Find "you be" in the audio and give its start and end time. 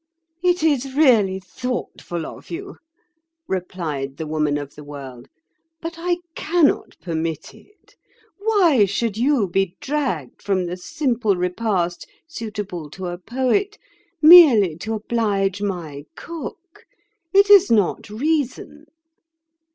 9.15-9.75